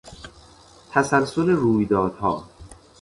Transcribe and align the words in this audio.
تسلسل 0.91 1.49
رویدادها 1.49 2.43